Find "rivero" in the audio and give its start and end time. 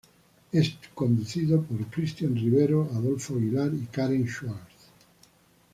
2.35-2.89